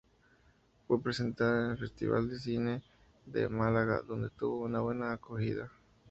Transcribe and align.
Fue 0.87 0.99
presentada 0.99 1.63
en 1.63 1.71
el 1.73 1.77
Festival 1.77 2.27
de 2.27 2.39
Cine 2.39 2.81
de 3.27 3.47
Málaga, 3.49 4.01
donde 4.01 4.31
tuvo 4.31 4.63
una 4.65 4.79
buena 4.79 5.11
acogida. 5.11 5.69